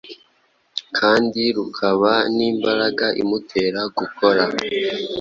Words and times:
kandi 0.97 1.41
rukaba 1.57 2.13
n’imbaraga 2.35 3.05
imutera 3.21 3.81
gukora. 3.97 4.43